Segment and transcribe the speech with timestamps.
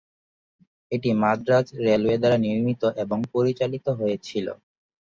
[0.91, 4.47] এটি মাদ্রাজ রেলওয়ে দ্বারা নির্মিত এবং পরিচালিত হয়েছিল।